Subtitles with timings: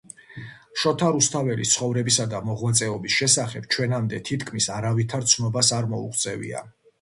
[0.83, 6.65] შოთა რუსთაველის ცხოვრებისა და მოღვაწეობის შესახებ ჩვენამდე თითქმის არავითარ ცნობას არ მოუღწევია